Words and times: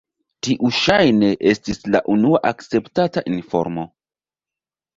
Tiu 0.45 0.69
ŝajne 0.77 1.29
estis 1.51 1.83
la 1.97 2.01
unua 2.15 2.41
akceptata 2.53 3.25
informo. 3.35 3.87